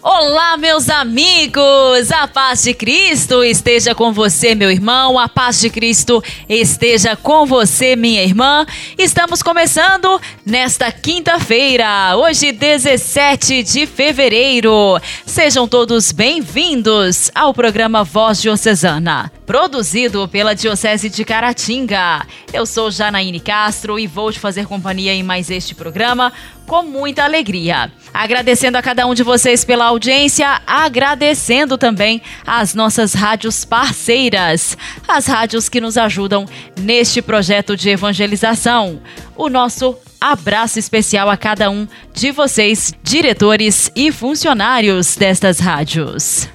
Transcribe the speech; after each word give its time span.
Olá, 0.00 0.56
meus 0.56 0.88
amigos! 0.88 2.12
A 2.12 2.28
paz 2.28 2.62
de 2.62 2.72
Cristo 2.72 3.42
esteja 3.42 3.96
com 3.96 4.12
você, 4.12 4.54
meu 4.54 4.70
irmão. 4.70 5.18
A 5.18 5.28
paz 5.28 5.58
de 5.58 5.68
Cristo 5.68 6.22
esteja 6.48 7.16
com 7.16 7.44
você, 7.44 7.96
minha 7.96 8.22
irmã. 8.22 8.64
Estamos 8.96 9.42
começando 9.42 10.20
nesta 10.46 10.92
quinta-feira, 10.92 12.16
hoje, 12.16 12.52
17 12.52 13.64
de 13.64 13.86
fevereiro. 13.86 15.00
Sejam 15.26 15.66
todos 15.66 16.12
bem-vindos 16.12 17.28
ao 17.34 17.52
programa 17.52 18.04
Voz 18.04 18.40
Diocesana, 18.40 19.32
produzido 19.44 20.28
pela 20.28 20.54
Diocese 20.54 21.08
de 21.08 21.24
Caratinga. 21.24 22.24
Eu 22.52 22.64
sou 22.66 22.88
Janaíne 22.88 23.40
Castro 23.40 23.98
e 23.98 24.06
vou 24.06 24.30
te 24.30 24.38
fazer 24.38 24.64
companhia 24.68 25.12
em 25.12 25.24
mais 25.24 25.50
este 25.50 25.74
programa 25.74 26.32
com 26.68 26.82
muita 26.82 27.24
alegria. 27.24 27.90
Agradecendo 28.12 28.76
a 28.76 28.82
cada 28.82 29.06
um 29.06 29.14
de 29.14 29.22
vocês 29.22 29.64
pela 29.64 29.86
audiência, 29.86 30.60
agradecendo 30.66 31.78
também 31.78 32.22
às 32.46 32.74
nossas 32.74 33.14
rádios 33.14 33.64
parceiras, 33.64 34.76
as 35.08 35.26
rádios 35.26 35.68
que 35.68 35.80
nos 35.80 35.96
ajudam 35.96 36.46
neste 36.78 37.22
projeto 37.22 37.76
de 37.76 37.88
evangelização. 37.88 39.00
O 39.34 39.48
nosso 39.48 39.96
abraço 40.20 40.78
especial 40.78 41.30
a 41.30 41.36
cada 41.36 41.70
um 41.70 41.88
de 42.12 42.30
vocês, 42.30 42.92
diretores 43.02 43.90
e 43.96 44.12
funcionários 44.12 45.16
destas 45.16 45.58
rádios. 45.58 46.48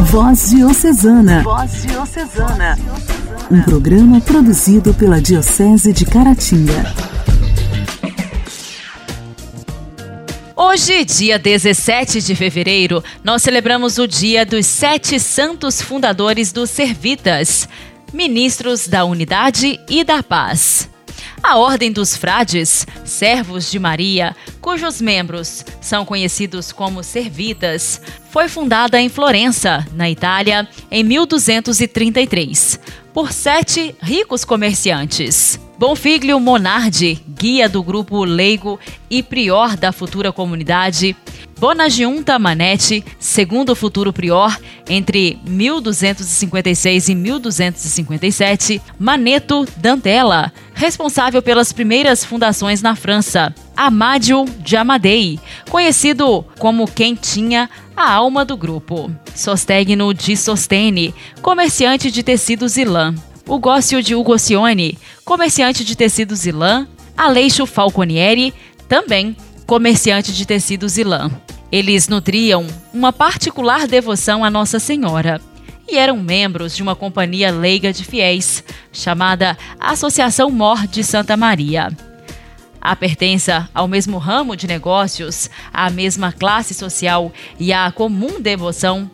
Voz 0.00 0.50
Diocesana. 0.50 1.42
Voz 1.42 1.82
Diocesana. 1.82 2.78
Um 3.50 3.62
programa 3.62 4.20
produzido 4.20 4.92
pela 4.94 5.20
Diocese 5.20 5.92
de 5.92 6.04
Caratinga. 6.04 7.07
Hoje, 10.70 11.02
dia 11.02 11.38
17 11.38 12.20
de 12.20 12.34
fevereiro, 12.34 13.02
nós 13.24 13.42
celebramos 13.42 13.96
o 13.96 14.06
dia 14.06 14.44
dos 14.44 14.66
sete 14.66 15.18
santos 15.18 15.80
fundadores 15.80 16.52
dos 16.52 16.68
Servitas, 16.68 17.66
ministros 18.12 18.86
da 18.86 19.02
Unidade 19.06 19.80
e 19.88 20.04
da 20.04 20.22
Paz. 20.22 20.90
A 21.42 21.56
Ordem 21.56 21.90
dos 21.90 22.14
Frades, 22.14 22.86
servos 23.02 23.70
de 23.70 23.78
Maria, 23.78 24.36
cujos 24.60 25.00
membros 25.00 25.64
são 25.80 26.04
conhecidos 26.04 26.70
como 26.70 27.02
Servitas, 27.02 27.98
foi 28.30 28.46
fundada 28.46 29.00
em 29.00 29.08
Florença, 29.08 29.86
na 29.94 30.10
Itália, 30.10 30.68
em 30.90 31.02
1233, 31.02 32.78
por 33.18 33.32
sete 33.32 33.96
ricos 34.00 34.44
comerciantes. 34.44 35.58
Bonfiglio 35.76 36.38
Monardi, 36.38 37.20
guia 37.28 37.68
do 37.68 37.82
grupo 37.82 38.22
leigo 38.22 38.78
e 39.10 39.24
prior 39.24 39.76
da 39.76 39.90
futura 39.90 40.30
comunidade, 40.30 41.16
Bonagiunta 41.58 42.38
Manetti, 42.38 43.04
segundo 43.18 43.74
futuro 43.74 44.12
prior, 44.12 44.56
entre 44.88 45.40
1256 45.44 47.08
e 47.08 47.14
1257, 47.16 48.80
Maneto 48.96 49.66
Dantella, 49.76 50.52
responsável 50.72 51.42
pelas 51.42 51.72
primeiras 51.72 52.24
fundações 52.24 52.80
na 52.80 52.94
França, 52.94 53.52
Amádio 53.76 54.44
de 54.60 54.76
Amadei, 54.76 55.40
conhecido 55.68 56.44
como 56.60 56.86
quem 56.86 57.16
tinha 57.16 57.68
a 57.96 58.12
alma 58.12 58.44
do 58.44 58.56
grupo, 58.56 59.10
Sostegno 59.34 60.14
de 60.14 60.36
Sostene, 60.36 61.12
comerciante 61.42 62.08
de 62.08 62.22
tecidos 62.22 62.76
e 62.76 62.84
lã, 62.84 63.12
o 63.48 63.58
Gócio 63.58 64.00
de 64.00 64.14
Ugocione, 64.14 64.96
comerciante 65.24 65.84
de 65.84 65.96
tecidos 65.96 66.46
e 66.46 66.52
lã, 66.52 66.86
Aleixo 67.16 67.66
Falconieri, 67.66 68.54
também 68.88 69.36
comerciante 69.68 70.32
de 70.32 70.46
tecidos 70.46 70.96
e 70.96 71.04
lã. 71.04 71.30
Eles 71.70 72.08
nutriam 72.08 72.66
uma 72.90 73.12
particular 73.12 73.86
devoção 73.86 74.42
à 74.42 74.50
Nossa 74.50 74.78
Senhora 74.80 75.42
e 75.86 75.98
eram 75.98 76.16
membros 76.16 76.74
de 76.74 76.82
uma 76.82 76.96
companhia 76.96 77.50
leiga 77.50 77.92
de 77.92 78.02
fiéis 78.02 78.64
chamada 78.90 79.58
Associação 79.78 80.50
Mor 80.50 80.86
de 80.86 81.04
Santa 81.04 81.36
Maria. 81.36 81.90
A 82.80 82.96
pertença 82.96 83.68
ao 83.74 83.86
mesmo 83.86 84.16
ramo 84.16 84.56
de 84.56 84.66
negócios, 84.66 85.50
à 85.70 85.90
mesma 85.90 86.32
classe 86.32 86.72
social 86.72 87.30
e 87.60 87.70
à 87.70 87.92
comum 87.92 88.40
devoção 88.40 89.10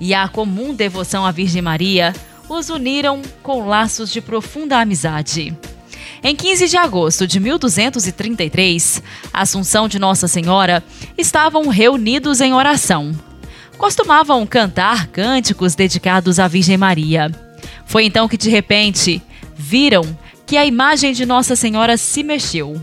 e 0.00 0.12
à 0.12 0.26
comum 0.26 0.74
devoção 0.74 1.24
à 1.24 1.30
Virgem 1.30 1.62
Maria, 1.62 2.12
os 2.48 2.68
uniram 2.68 3.22
com 3.44 3.64
laços 3.64 4.10
de 4.10 4.20
profunda 4.20 4.80
amizade. 4.80 5.56
Em 6.26 6.34
15 6.34 6.68
de 6.68 6.78
agosto 6.78 7.26
de 7.26 7.38
1233, 7.38 9.02
Assunção 9.30 9.86
de 9.86 9.98
Nossa 9.98 10.26
Senhora 10.26 10.82
estavam 11.18 11.68
reunidos 11.68 12.40
em 12.40 12.54
oração. 12.54 13.12
Costumavam 13.76 14.46
cantar 14.46 15.08
cânticos 15.08 15.74
dedicados 15.74 16.38
à 16.38 16.48
Virgem 16.48 16.78
Maria. 16.78 17.30
Foi 17.84 18.06
então 18.06 18.26
que, 18.26 18.38
de 18.38 18.48
repente, 18.48 19.22
viram 19.54 20.18
que 20.46 20.56
a 20.56 20.64
imagem 20.64 21.12
de 21.12 21.26
Nossa 21.26 21.54
Senhora 21.54 21.98
se 21.98 22.22
mexeu. 22.22 22.80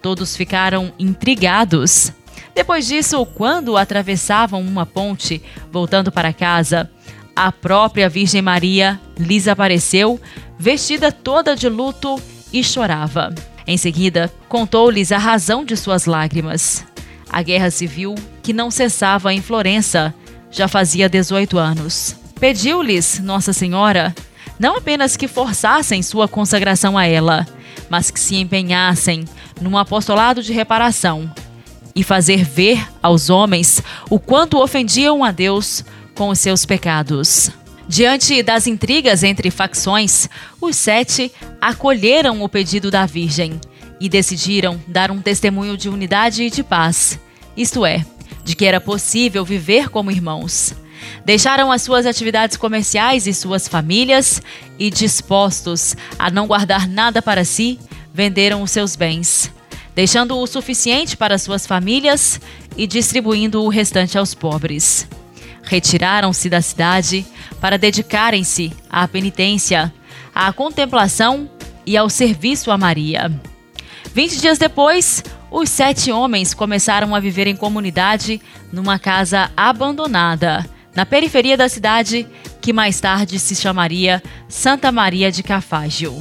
Todos 0.00 0.36
ficaram 0.36 0.92
intrigados. 1.00 2.12
Depois 2.54 2.86
disso, 2.86 3.26
quando 3.26 3.76
atravessavam 3.76 4.62
uma 4.62 4.86
ponte, 4.86 5.42
voltando 5.72 6.12
para 6.12 6.32
casa, 6.32 6.88
a 7.34 7.50
própria 7.50 8.08
Virgem 8.08 8.40
Maria 8.40 9.00
lhes 9.18 9.48
apareceu, 9.48 10.20
vestida 10.56 11.10
toda 11.10 11.56
de 11.56 11.68
luto 11.68 12.22
e 12.52 12.62
chorava. 12.62 13.34
Em 13.66 13.76
seguida, 13.76 14.32
contou-lhes 14.48 15.12
a 15.12 15.18
razão 15.18 15.64
de 15.64 15.76
suas 15.76 16.06
lágrimas. 16.06 16.84
A 17.28 17.42
guerra 17.42 17.70
civil, 17.70 18.14
que 18.42 18.52
não 18.52 18.70
cessava 18.70 19.32
em 19.32 19.42
Florença, 19.42 20.14
já 20.50 20.66
fazia 20.66 21.08
18 21.08 21.58
anos. 21.58 22.16
Pediu-lhes 22.40 23.18
Nossa 23.20 23.52
Senhora 23.52 24.14
não 24.58 24.76
apenas 24.76 25.16
que 25.16 25.28
forçassem 25.28 26.02
sua 26.02 26.26
consagração 26.26 26.98
a 26.98 27.06
ela, 27.06 27.46
mas 27.88 28.10
que 28.10 28.18
se 28.18 28.36
empenhassem 28.36 29.24
num 29.60 29.78
apostolado 29.78 30.42
de 30.42 30.52
reparação 30.52 31.30
e 31.94 32.02
fazer 32.02 32.44
ver 32.44 32.86
aos 33.02 33.30
homens 33.30 33.82
o 34.10 34.18
quanto 34.18 34.60
ofendiam 34.60 35.22
a 35.22 35.30
Deus 35.30 35.84
com 36.14 36.28
os 36.28 36.38
seus 36.38 36.64
pecados. 36.64 37.50
Diante 37.88 38.42
das 38.42 38.66
intrigas 38.66 39.22
entre 39.22 39.50
facções, 39.50 40.28
os 40.60 40.76
sete 40.76 41.32
acolheram 41.58 42.42
o 42.42 42.48
pedido 42.48 42.90
da 42.90 43.06
Virgem 43.06 43.58
e 43.98 44.10
decidiram 44.10 44.78
dar 44.86 45.10
um 45.10 45.22
testemunho 45.22 45.74
de 45.74 45.88
unidade 45.88 46.42
e 46.42 46.50
de 46.50 46.62
paz, 46.62 47.18
isto 47.56 47.86
é, 47.86 48.04
de 48.44 48.54
que 48.54 48.66
era 48.66 48.78
possível 48.78 49.42
viver 49.42 49.88
como 49.88 50.10
irmãos. 50.10 50.74
Deixaram 51.24 51.72
as 51.72 51.80
suas 51.80 52.04
atividades 52.04 52.58
comerciais 52.58 53.26
e 53.26 53.32
suas 53.32 53.66
famílias 53.66 54.42
e, 54.78 54.90
dispostos 54.90 55.96
a 56.18 56.30
não 56.30 56.46
guardar 56.46 56.86
nada 56.86 57.22
para 57.22 57.42
si, 57.42 57.78
venderam 58.12 58.62
os 58.62 58.70
seus 58.70 58.96
bens, 58.96 59.50
deixando 59.94 60.36
o 60.36 60.46
suficiente 60.46 61.16
para 61.16 61.38
suas 61.38 61.66
famílias 61.66 62.38
e 62.76 62.86
distribuindo 62.86 63.62
o 63.62 63.68
restante 63.68 64.18
aos 64.18 64.34
pobres 64.34 65.08
retiraram-se 65.68 66.48
da 66.48 66.60
cidade 66.60 67.26
para 67.60 67.78
dedicarem-se 67.78 68.72
à 68.88 69.06
penitência, 69.06 69.92
à 70.34 70.52
contemplação 70.52 71.48
e 71.86 71.96
ao 71.96 72.08
serviço 72.08 72.70
a 72.70 72.78
Maria. 72.78 73.30
Vinte 74.14 74.40
dias 74.40 74.58
depois, 74.58 75.22
os 75.50 75.68
sete 75.68 76.10
homens 76.10 76.54
começaram 76.54 77.14
a 77.14 77.20
viver 77.20 77.46
em 77.46 77.54
comunidade 77.54 78.40
numa 78.72 78.98
casa 78.98 79.50
abandonada, 79.56 80.68
na 80.94 81.06
periferia 81.06 81.56
da 81.56 81.68
cidade, 81.68 82.26
que 82.60 82.72
mais 82.72 83.00
tarde 83.00 83.38
se 83.38 83.54
chamaria 83.54 84.22
Santa 84.48 84.90
Maria 84.90 85.30
de 85.30 85.42
Cafágio, 85.42 86.20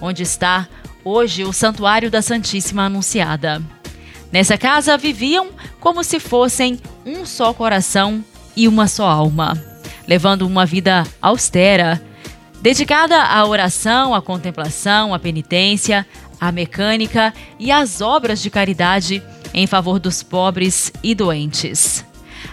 onde 0.00 0.22
está 0.22 0.68
hoje 1.04 1.44
o 1.44 1.52
Santuário 1.52 2.10
da 2.10 2.22
Santíssima 2.22 2.84
Anunciada. 2.84 3.62
Nessa 4.30 4.58
casa 4.58 4.96
viviam 4.98 5.48
como 5.80 6.04
se 6.04 6.20
fossem 6.20 6.78
um 7.04 7.24
só 7.24 7.54
coração 7.54 8.22
e 8.58 8.66
uma 8.66 8.88
só 8.88 9.08
alma, 9.08 9.56
levando 10.04 10.42
uma 10.42 10.66
vida 10.66 11.06
austera, 11.22 12.02
dedicada 12.60 13.22
à 13.22 13.46
oração, 13.46 14.12
à 14.12 14.20
contemplação, 14.20 15.14
à 15.14 15.18
penitência, 15.18 16.04
à 16.40 16.50
mecânica 16.50 17.32
e 17.56 17.70
às 17.70 18.00
obras 18.00 18.42
de 18.42 18.50
caridade 18.50 19.22
em 19.54 19.64
favor 19.64 20.00
dos 20.00 20.24
pobres 20.24 20.92
e 21.04 21.14
doentes. 21.14 22.04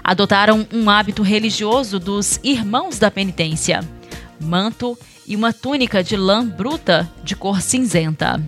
Adotaram 0.04 0.68
um 0.72 0.88
hábito 0.92 1.24
religioso 1.24 2.00
dos 2.00 2.40
Irmãos 2.44 3.00
da 3.00 3.10
Penitência, 3.10 3.84
manto 4.40 4.96
e 5.26 5.36
uma 5.36 5.52
túnica 5.52 6.04
de 6.04 6.16
lã 6.16 6.46
bruta 6.46 7.10
de 7.24 7.36
cor 7.36 7.62
cinzenta. 7.62 8.40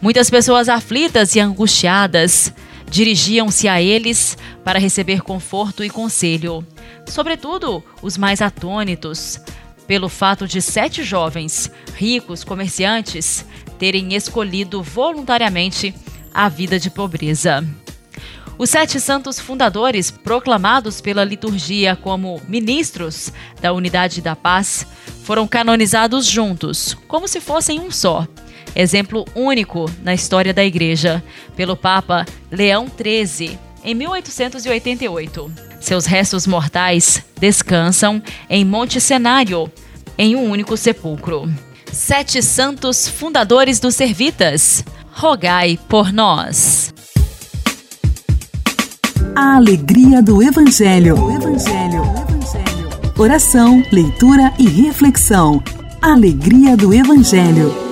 Muitas 0.00 0.28
pessoas 0.28 0.68
aflitas 0.68 1.36
e 1.36 1.40
angustiadas 1.40 2.52
dirigiam-se 2.92 3.66
a 3.68 3.80
eles 3.80 4.36
para 4.62 4.78
receber 4.78 5.22
conforto 5.22 5.82
e 5.82 5.88
conselho, 5.88 6.64
sobretudo 7.08 7.82
os 8.02 8.18
mais 8.18 8.42
atônitos, 8.42 9.40
pelo 9.86 10.10
fato 10.10 10.46
de 10.46 10.60
sete 10.60 11.02
jovens, 11.02 11.72
ricos 11.94 12.44
comerciantes, 12.44 13.46
terem 13.78 14.14
escolhido 14.14 14.82
voluntariamente 14.82 15.94
a 16.34 16.50
vida 16.50 16.78
de 16.78 16.90
pobreza. 16.90 17.66
Os 18.58 18.68
sete 18.68 19.00
santos 19.00 19.40
fundadores, 19.40 20.10
proclamados 20.10 21.00
pela 21.00 21.24
liturgia 21.24 21.96
como 21.96 22.42
ministros 22.46 23.32
da 23.62 23.72
Unidade 23.72 24.20
da 24.20 24.36
Paz, 24.36 24.86
foram 25.24 25.48
canonizados 25.48 26.26
juntos, 26.26 26.94
como 27.08 27.26
se 27.26 27.40
fossem 27.40 27.80
um 27.80 27.90
só. 27.90 28.28
Exemplo 28.74 29.24
único 29.34 29.90
na 30.02 30.14
história 30.14 30.54
da 30.54 30.64
Igreja, 30.64 31.22
pelo 31.54 31.76
Papa 31.76 32.24
Leão 32.50 32.86
XIII, 32.86 33.58
em 33.84 33.94
1888. 33.94 35.52
Seus 35.80 36.06
restos 36.06 36.46
mortais 36.46 37.22
descansam 37.38 38.22
em 38.48 38.64
Monte 38.64 39.00
Cenário, 39.00 39.70
em 40.16 40.36
um 40.36 40.50
único 40.50 40.76
sepulcro. 40.76 41.52
Sete 41.90 42.42
santos 42.42 43.06
fundadores 43.08 43.78
dos 43.78 43.94
Servitas, 43.94 44.84
rogai 45.12 45.78
por 45.88 46.12
nós. 46.12 46.94
A 49.34 49.56
alegria 49.56 50.22
do 50.22 50.42
Evangelho. 50.42 51.16
Evangelho. 51.30 52.02
Evangelho. 52.02 53.12
Oração, 53.18 53.82
leitura 53.90 54.52
e 54.58 54.68
reflexão. 54.68 55.62
Alegria 56.00 56.76
do 56.76 56.92
Evangelho. 56.94 57.91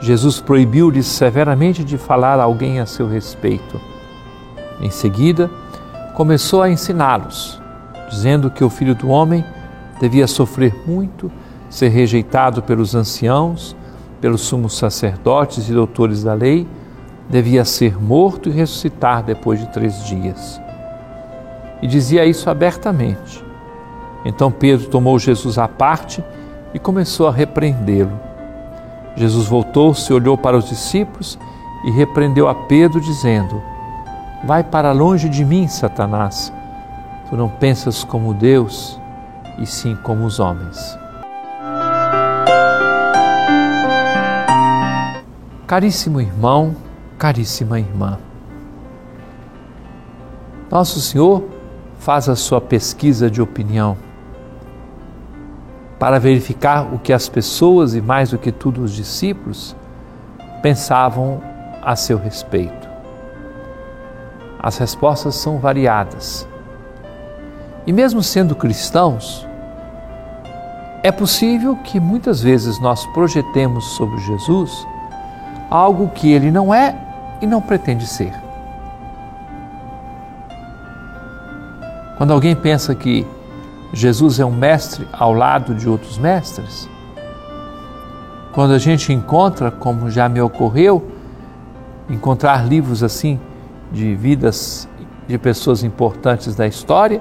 Jesus 0.00 0.40
proibiu-lhes 0.40 1.06
severamente 1.06 1.82
de 1.82 1.98
falar 1.98 2.38
a 2.38 2.44
alguém 2.44 2.78
a 2.78 2.86
seu 2.86 3.08
respeito. 3.08 3.80
Em 4.80 4.90
seguida, 4.90 5.50
começou 6.14 6.62
a 6.62 6.70
ensiná-los, 6.70 7.60
dizendo 8.08 8.50
que 8.50 8.62
o 8.62 8.70
filho 8.70 8.94
do 8.94 9.08
homem 9.08 9.44
devia 10.00 10.26
sofrer 10.26 10.74
muito, 10.86 11.30
ser 11.68 11.88
rejeitado 11.88 12.62
pelos 12.62 12.94
anciãos, 12.94 13.76
pelos 14.20 14.42
sumos 14.42 14.76
sacerdotes 14.76 15.68
e 15.68 15.72
doutores 15.72 16.22
da 16.22 16.34
lei, 16.34 16.66
devia 17.28 17.64
ser 17.64 18.00
morto 18.00 18.48
e 18.48 18.52
ressuscitar 18.52 19.22
depois 19.22 19.60
de 19.60 19.66
três 19.72 20.04
dias. 20.04 20.60
E 21.82 21.86
dizia 21.86 22.24
isso 22.24 22.48
abertamente. 22.48 23.44
Então 24.24 24.50
Pedro 24.50 24.88
tomou 24.88 25.18
Jesus 25.18 25.58
à 25.58 25.68
parte 25.68 26.22
e 26.72 26.78
começou 26.78 27.28
a 27.28 27.32
repreendê-lo. 27.32 28.27
Jesus 29.18 29.46
voltou-se, 29.46 30.12
olhou 30.12 30.38
para 30.38 30.56
os 30.56 30.68
discípulos 30.68 31.38
e 31.84 31.90
repreendeu 31.90 32.48
a 32.48 32.54
Pedro, 32.54 33.00
dizendo: 33.00 33.60
Vai 34.44 34.62
para 34.62 34.92
longe 34.92 35.28
de 35.28 35.44
mim, 35.44 35.66
Satanás. 35.66 36.52
Tu 37.28 37.36
não 37.36 37.48
pensas 37.48 38.04
como 38.04 38.32
Deus, 38.32 38.98
e 39.58 39.66
sim 39.66 39.96
como 40.02 40.24
os 40.24 40.38
homens. 40.38 40.96
Caríssimo 45.66 46.20
irmão, 46.20 46.74
caríssima 47.18 47.78
irmã, 47.78 48.18
Nosso 50.70 51.00
Senhor 51.00 51.44
faz 51.98 52.28
a 52.28 52.36
sua 52.36 52.60
pesquisa 52.60 53.30
de 53.30 53.40
opinião 53.40 53.96
para 55.98 56.20
verificar 56.20 56.94
o 56.94 56.98
que 56.98 57.12
as 57.12 57.28
pessoas 57.28 57.94
e 57.94 58.00
mais 58.00 58.30
do 58.30 58.38
que 58.38 58.52
tudo 58.52 58.82
os 58.82 58.92
discípulos 58.92 59.74
pensavam 60.62 61.42
a 61.82 61.96
seu 61.96 62.18
respeito. 62.18 62.88
As 64.60 64.78
respostas 64.78 65.34
são 65.34 65.58
variadas. 65.58 66.46
E 67.86 67.92
mesmo 67.92 68.22
sendo 68.22 68.54
cristãos, 68.54 69.46
é 71.02 71.10
possível 71.10 71.76
que 71.76 71.98
muitas 71.98 72.40
vezes 72.42 72.80
nós 72.80 73.06
projetemos 73.06 73.84
sobre 73.96 74.18
Jesus 74.18 74.86
algo 75.70 76.08
que 76.08 76.30
ele 76.32 76.50
não 76.50 76.74
é 76.74 76.94
e 77.40 77.46
não 77.46 77.60
pretende 77.60 78.06
ser. 78.06 78.32
Quando 82.16 82.32
alguém 82.32 82.56
pensa 82.56 82.94
que 82.94 83.24
Jesus 83.92 84.38
é 84.38 84.44
um 84.44 84.52
mestre 84.52 85.08
ao 85.12 85.32
lado 85.32 85.74
de 85.74 85.88
outros 85.88 86.18
mestres. 86.18 86.88
Quando 88.52 88.72
a 88.72 88.78
gente 88.78 89.12
encontra, 89.12 89.70
como 89.70 90.10
já 90.10 90.28
me 90.28 90.40
ocorreu, 90.40 91.06
encontrar 92.08 92.66
livros 92.66 93.02
assim 93.02 93.40
de 93.90 94.14
vidas 94.14 94.88
de 95.26 95.38
pessoas 95.38 95.82
importantes 95.82 96.54
da 96.54 96.66
história 96.66 97.20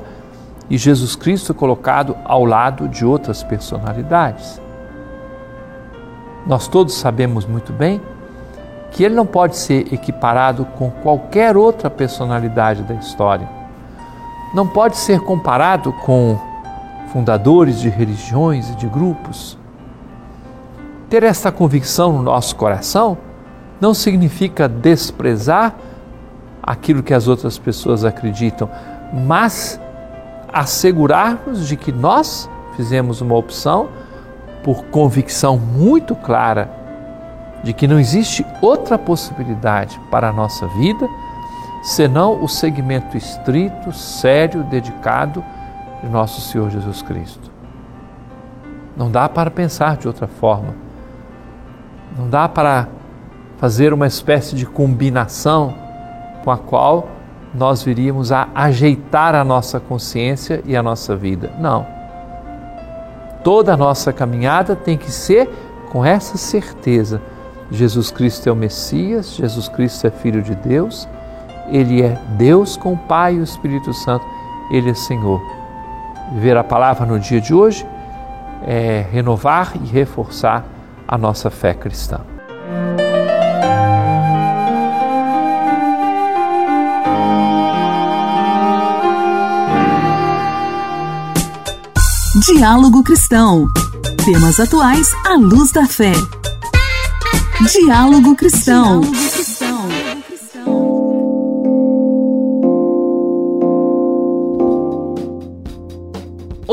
e 0.69 0.77
Jesus 0.77 1.15
Cristo 1.15 1.53
colocado 1.53 2.15
ao 2.25 2.43
lado 2.43 2.87
de 2.87 3.05
outras 3.05 3.43
personalidades. 3.43 4.61
Nós 6.45 6.67
todos 6.67 6.95
sabemos 6.95 7.45
muito 7.45 7.73
bem 7.73 8.01
que 8.91 9.03
ele 9.03 9.15
não 9.15 9.25
pode 9.25 9.57
ser 9.57 9.93
equiparado 9.93 10.65
com 10.77 10.89
qualquer 10.89 11.55
outra 11.57 11.89
personalidade 11.89 12.83
da 12.83 12.95
história. 12.95 13.47
Não 14.53 14.67
pode 14.67 14.97
ser 14.97 15.19
comparado 15.19 15.91
com 15.91 16.39
fundadores 17.17 17.79
de 17.79 17.89
religiões 17.89 18.69
e 18.69 18.75
de 18.75 18.85
grupos. 18.85 19.57
Ter 21.09 21.23
esta 21.23 21.51
convicção 21.51 22.13
no 22.13 22.21
nosso 22.21 22.55
coração 22.55 23.17
não 23.81 23.91
significa 23.91 24.69
desprezar 24.69 25.73
aquilo 26.61 27.01
que 27.01 27.15
as 27.15 27.27
outras 27.27 27.57
pessoas 27.57 28.05
acreditam, 28.05 28.69
mas 29.25 29.81
assegurarmos 30.53 31.67
de 31.67 31.75
que 31.75 31.91
nós 31.91 32.47
fizemos 32.75 33.19
uma 33.19 33.35
opção 33.35 33.89
por 34.63 34.83
convicção 34.85 35.57
muito 35.57 36.13
clara 36.13 36.69
de 37.63 37.73
que 37.73 37.87
não 37.87 37.99
existe 37.99 38.45
outra 38.61 38.95
possibilidade 38.95 39.99
para 40.11 40.29
a 40.29 40.33
nossa 40.33 40.67
vida 40.67 41.09
senão 41.81 42.43
o 42.43 42.47
segmento 42.47 43.17
estrito, 43.17 43.91
sério, 43.91 44.63
dedicado 44.65 45.43
de 46.07 46.13
nosso 46.13 46.41
Senhor 46.41 46.69
Jesus 46.71 47.01
Cristo. 47.01 47.51
Não 48.95 49.11
dá 49.11 49.29
para 49.29 49.51
pensar 49.51 49.97
de 49.97 50.07
outra 50.07 50.25
forma. 50.25 50.73
Não 52.17 52.29
dá 52.29 52.47
para 52.47 52.87
fazer 53.57 53.93
uma 53.93 54.07
espécie 54.07 54.55
de 54.55 54.65
combinação 54.65 55.75
com 56.43 56.49
a 56.49 56.57
qual 56.57 57.09
nós 57.53 57.83
viríamos 57.83 58.31
a 58.31 58.47
ajeitar 58.55 59.35
a 59.35 59.43
nossa 59.43 59.79
consciência 59.79 60.63
e 60.65 60.75
a 60.75 60.81
nossa 60.81 61.15
vida. 61.15 61.51
Não. 61.59 61.85
Toda 63.43 63.73
a 63.73 63.77
nossa 63.77 64.11
caminhada 64.11 64.75
tem 64.75 64.97
que 64.97 65.11
ser 65.11 65.49
com 65.91 66.03
essa 66.03 66.37
certeza. 66.37 67.21
Jesus 67.69 68.09
Cristo 68.09 68.47
é 68.47 68.51
o 68.51 68.55
Messias, 68.55 69.35
Jesus 69.35 69.67
Cristo 69.67 70.07
é 70.07 70.09
Filho 70.09 70.41
de 70.41 70.55
Deus, 70.55 71.07
Ele 71.67 72.01
é 72.01 72.17
Deus 72.37 72.77
com 72.77 72.93
o 72.93 72.97
Pai 72.97 73.35
e 73.35 73.39
o 73.39 73.43
Espírito 73.43 73.93
Santo, 73.93 74.25
Ele 74.71 74.89
é 74.89 74.93
Senhor 74.93 75.56
viver 76.33 76.57
a 76.57 76.63
palavra 76.63 77.05
no 77.05 77.19
dia 77.19 77.41
de 77.41 77.53
hoje 77.53 77.85
é 78.65 79.05
renovar 79.11 79.73
e 79.81 79.85
reforçar 79.87 80.65
a 81.07 81.17
nossa 81.17 81.49
fé 81.49 81.73
cristã. 81.73 82.19
Diálogo 92.45 93.03
Cristão. 93.03 93.67
Temas 94.23 94.59
atuais 94.59 95.07
à 95.25 95.35
luz 95.35 95.71
da 95.71 95.85
fé. 95.87 96.11
Diálogo 97.71 98.35
Cristão. 98.35 99.01
Diálogo 99.01 99.36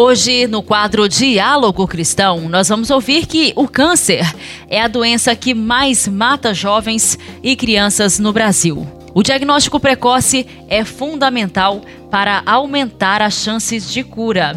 Hoje, 0.06 0.46
no 0.46 0.62
quadro 0.62 1.08
Diálogo 1.08 1.88
Cristão, 1.88 2.46
nós 2.46 2.68
vamos 2.68 2.90
ouvir 2.90 3.25
que 3.25 3.54
o 3.56 3.66
câncer 3.66 4.23
é 4.68 4.78
a 4.78 4.87
doença 4.87 5.34
que 5.34 5.54
mais 5.54 6.06
mata 6.06 6.52
jovens 6.52 7.18
e 7.42 7.56
crianças 7.56 8.18
no 8.18 8.30
Brasil. 8.30 8.87
O 9.14 9.23
diagnóstico 9.23 9.80
precoce 9.80 10.46
é 10.68 10.84
fundamental 10.84 11.80
para 12.11 12.42
aumentar 12.44 13.23
as 13.23 13.32
chances 13.32 13.90
de 13.90 14.04
cura. 14.04 14.54